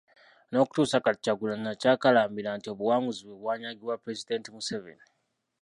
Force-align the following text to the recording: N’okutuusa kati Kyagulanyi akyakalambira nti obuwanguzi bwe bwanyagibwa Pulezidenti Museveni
N’okutuusa 0.49 0.97
kati 1.05 1.19
Kyagulanyi 1.23 1.67
akyakalambira 1.73 2.49
nti 2.57 2.67
obuwanguzi 2.73 3.21
bwe 3.25 3.35
bwanyagibwa 3.41 3.99
Pulezidenti 4.01 4.49
Museveni 4.55 5.05